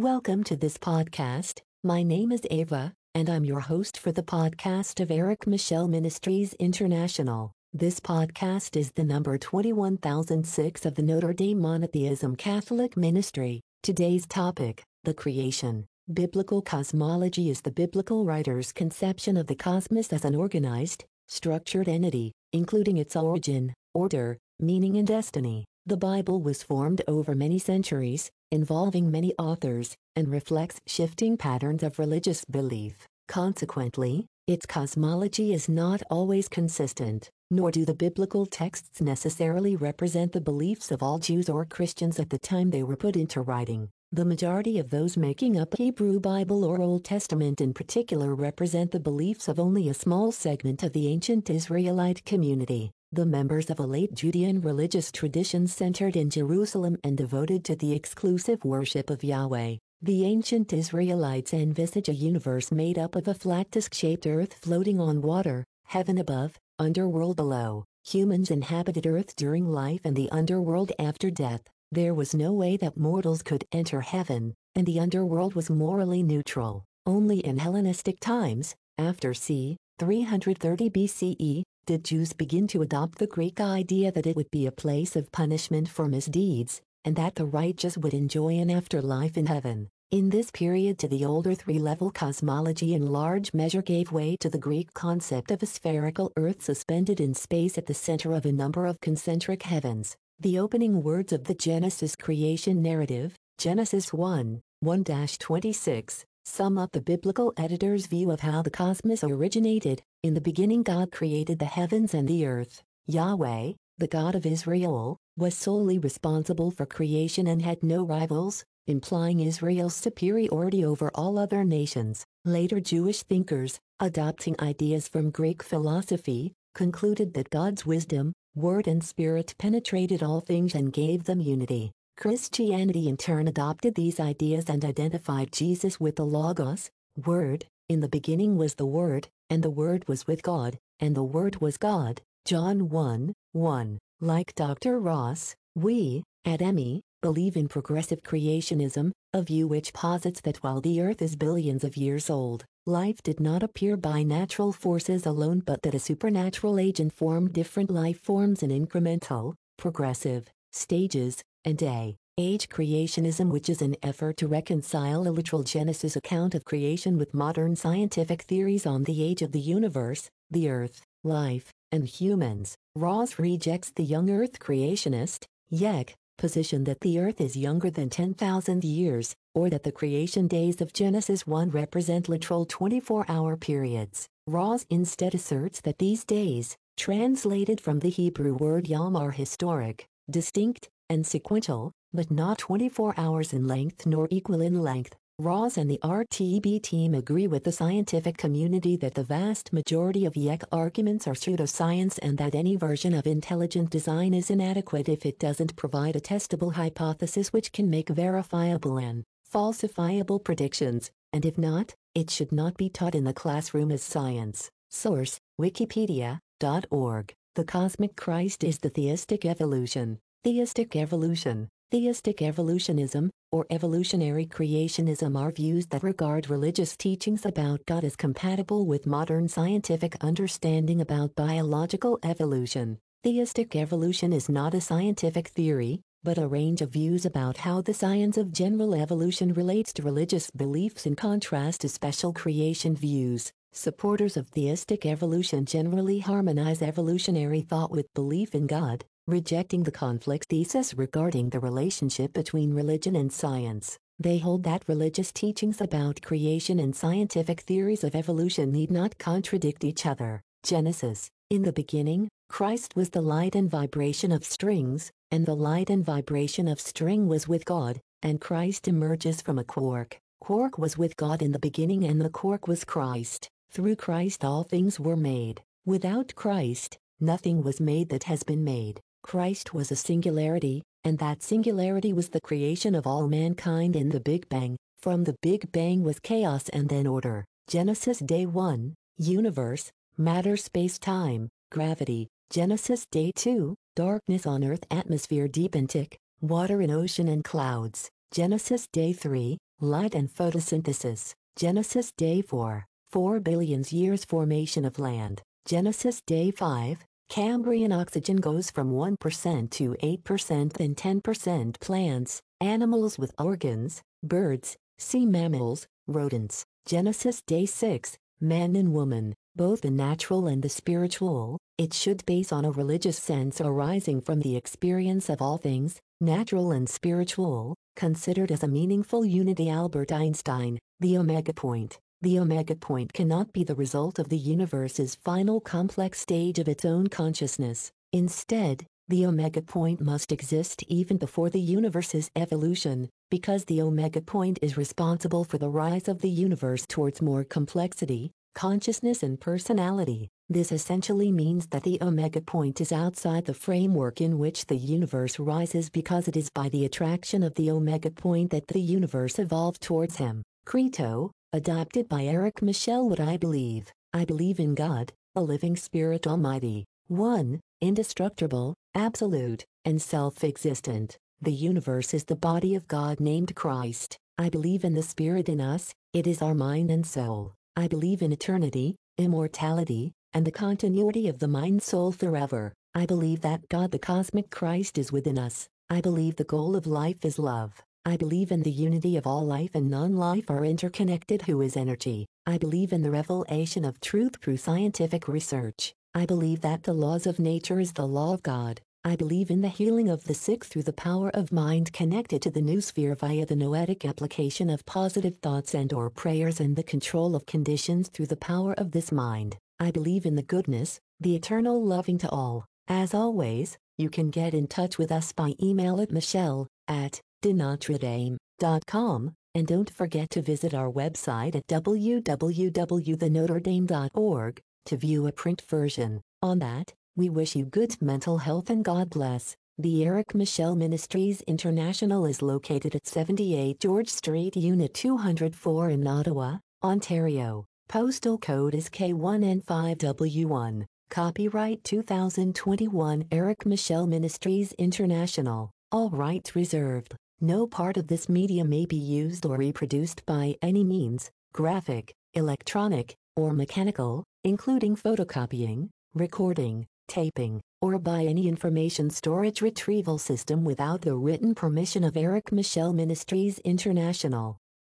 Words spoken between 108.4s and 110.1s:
how the cosmos originated.